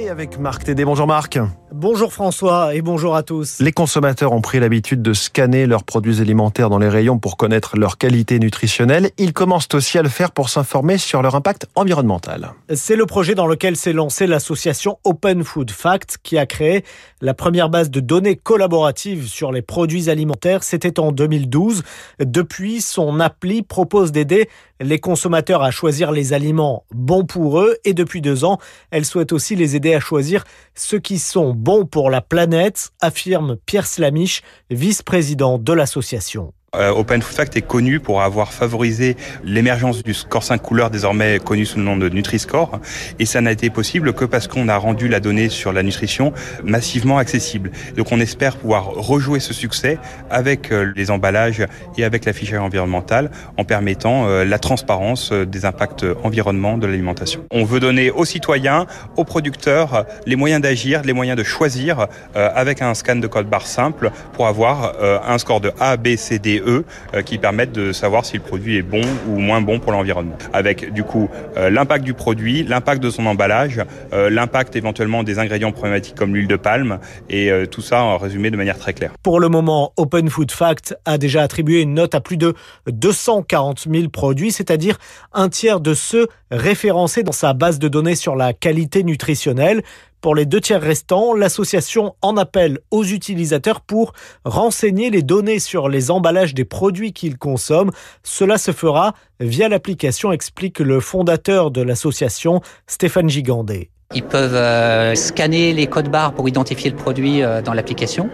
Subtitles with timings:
[0.00, 0.84] Et avec Marc Tédé.
[0.84, 1.40] Bonjour Marc.
[1.72, 3.58] Bonjour François et bonjour à tous.
[3.60, 7.76] Les consommateurs ont pris l'habitude de scanner leurs produits alimentaires dans les rayons pour connaître
[7.76, 9.10] leur qualité nutritionnelle.
[9.18, 12.52] Ils commencent aussi à le faire pour s'informer sur leur impact environnemental.
[12.74, 16.84] C'est le projet dans lequel s'est lancée l'association Open Food Fact qui a créé
[17.20, 20.62] la première base de données collaboratives sur les produits alimentaires.
[20.62, 21.82] C'était en 2012.
[22.20, 24.48] Depuis, son appli propose d'aider
[24.80, 28.58] les consommateurs à choisir les aliments bons pour eux et depuis deux ans,
[28.90, 30.44] elle souhaite aussi les aider à choisir
[30.74, 36.52] ceux qui sont bons pour la planète, affirme Pierre Slamiche, vice-président de l'association.
[36.76, 41.38] Euh, Open Food Fact est connu pour avoir favorisé l'émergence du score 5 couleurs désormais
[41.38, 42.78] connu sous le nom de Nutri-Score
[43.18, 46.34] et ça n'a été possible que parce qu'on a rendu la donnée sur la nutrition
[46.62, 47.70] massivement accessible.
[47.96, 51.64] Donc on espère pouvoir rejouer ce succès avec euh, les emballages
[51.96, 57.46] et avec l'affichage environnemental en permettant euh, la transparence des impacts environnement de l'alimentation.
[57.50, 62.82] On veut donner aux citoyens, aux producteurs les moyens d'agir, les moyens de choisir avec
[62.82, 64.92] un scan de code barre simple pour avoir
[65.26, 68.76] un score de A, B, C, D, Euh, qui permettent de savoir si le produit
[68.76, 70.36] est bon ou moins bon pour l'environnement.
[70.52, 75.38] Avec du coup euh, l'impact du produit, l'impact de son emballage, euh, l'impact éventuellement des
[75.38, 76.98] ingrédients problématiques comme l'huile de palme
[77.30, 79.12] et tout ça en résumé de manière très claire.
[79.22, 82.54] Pour le moment, Open Food Fact a déjà attribué une note à plus de
[82.86, 84.98] 240 000 produits, c'est-à-dire
[85.32, 89.82] un tiers de ceux référencés dans sa base de données sur la qualité nutritionnelle.
[90.20, 94.12] Pour les deux tiers restants, l'association en appelle aux utilisateurs pour
[94.44, 97.92] renseigner les données sur les emballages des produits qu'ils consomment.
[98.24, 103.90] Cela se fera via l'application, explique le fondateur de l'association, Stéphane Gigandet.
[104.14, 108.30] Ils peuvent euh, scanner les codes barres pour identifier le produit euh, dans l'application,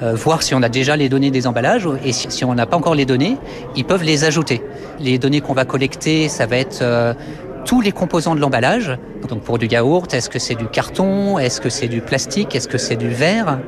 [0.00, 2.64] euh, voir si on a déjà les données des emballages et si, si on n'a
[2.64, 3.36] pas encore les données,
[3.74, 4.62] ils peuvent les ajouter.
[5.00, 6.80] Les données qu'on va collecter, ça va être
[7.66, 8.96] tous les composants de l'emballage.
[9.28, 11.38] Donc pour du yaourt, est-ce que c'est du carton?
[11.38, 12.54] Est-ce que c'est du plastique?
[12.54, 13.58] Est-ce que c'est du verre?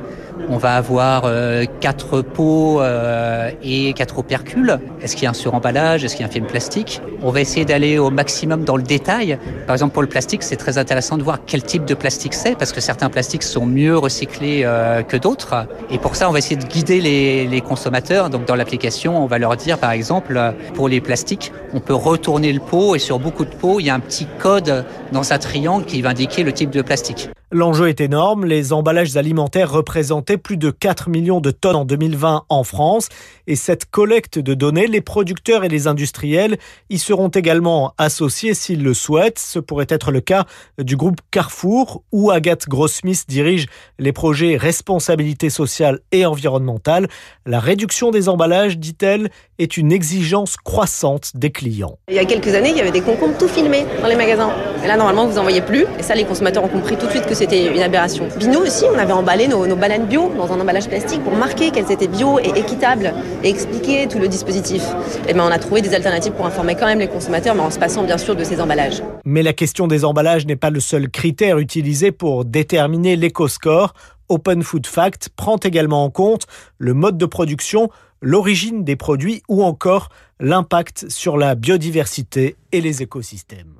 [0.47, 4.79] On va avoir euh, quatre pots euh, et quatre opercules.
[5.01, 6.03] Est-ce qu'il y a un suremballage?
[6.03, 7.01] Est-ce qu'il y a un film plastique?
[7.21, 9.37] On va essayer d'aller au maximum dans le détail.
[9.67, 12.55] Par exemple, pour le plastique, c'est très intéressant de voir quel type de plastique c'est,
[12.57, 15.67] parce que certains plastiques sont mieux recyclés euh, que d'autres.
[15.91, 18.29] Et pour ça, on va essayer de guider les, les consommateurs.
[18.29, 22.53] Donc, dans l'application, on va leur dire, par exemple, pour les plastiques, on peut retourner
[22.53, 25.37] le pot et sur beaucoup de pots, il y a un petit code dans un
[25.37, 27.29] triangle qui va indiquer le type de plastique.
[27.51, 28.45] L'enjeu est énorme.
[28.45, 33.09] Les emballages alimentaires représentaient plus de 4 millions de tonnes en 2020 en France.
[33.47, 36.59] Et cette collecte de données, les producteurs et les industriels
[36.91, 39.39] y seront également associés s'ils le souhaitent.
[39.39, 40.45] Ce pourrait être le cas
[40.77, 43.65] du groupe Carrefour où Agathe Grossmith dirige
[43.97, 47.07] les projets responsabilité sociale et environnementale.
[47.47, 51.99] La réduction des emballages, dit-elle, est une exigence croissante des clients.
[52.07, 54.51] Il y a quelques années, il y avait des concombres tout filmés dans les magasins.
[54.83, 55.85] Et là, normalement, vous en voyez plus.
[55.99, 58.27] Et ça, les consommateurs ont compris tout de suite que c'était une aberration.
[58.37, 61.71] Bino aussi, on avait emballé nos, nos, bananes bio dans un emballage plastique pour marquer
[61.71, 64.83] qu'elles étaient bio et équitables et expliquer tout le dispositif.
[65.27, 67.71] Et ben, on a trouvé des alternatives pour informer quand même les consommateurs, mais en
[67.71, 69.03] se passant bien sûr de ces emballages.
[69.25, 73.93] Mais la question des emballages n'est pas le seul critère utilisé pour déterminer l'éco-score.
[74.29, 76.45] Open Food Fact prend également en compte
[76.77, 77.89] le mode de production,
[78.21, 80.09] l'origine des produits ou encore
[80.39, 83.75] l'impact sur la biodiversité et les écosystèmes.